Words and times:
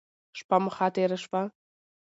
شپه 0.39 0.55
مو 0.63 0.69
ښه 0.75 0.87
تیره 0.95 1.17
شوه. 1.23 1.41